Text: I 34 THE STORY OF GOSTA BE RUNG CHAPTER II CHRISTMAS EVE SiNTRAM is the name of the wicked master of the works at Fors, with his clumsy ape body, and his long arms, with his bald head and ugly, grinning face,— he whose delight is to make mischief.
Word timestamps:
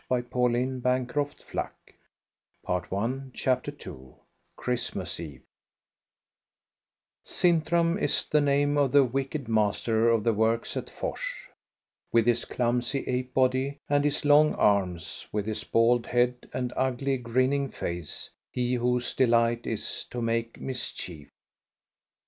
I 0.09 0.21
34 0.21 0.49
THE 0.49 0.53
STORY 0.81 0.95
OF 0.95 1.07
GOSTA 1.13 1.71
BE 2.65 2.81
RUNG 2.89 3.31
CHAPTER 3.35 3.71
II 3.71 3.97
CHRISTMAS 4.55 5.19
EVE 5.19 5.43
SiNTRAM 7.23 7.99
is 7.99 8.25
the 8.25 8.41
name 8.41 8.79
of 8.79 8.91
the 8.93 9.03
wicked 9.03 9.47
master 9.47 10.09
of 10.09 10.23
the 10.23 10.33
works 10.33 10.75
at 10.75 10.89
Fors, 10.89 11.19
with 12.11 12.25
his 12.25 12.45
clumsy 12.45 13.03
ape 13.07 13.35
body, 13.35 13.77
and 13.87 14.03
his 14.03 14.25
long 14.25 14.55
arms, 14.55 15.27
with 15.31 15.45
his 15.45 15.63
bald 15.63 16.07
head 16.07 16.49
and 16.51 16.73
ugly, 16.75 17.17
grinning 17.19 17.69
face,— 17.69 18.31
he 18.51 18.73
whose 18.73 19.13
delight 19.13 19.67
is 19.67 20.05
to 20.05 20.19
make 20.19 20.59
mischief. 20.59 21.29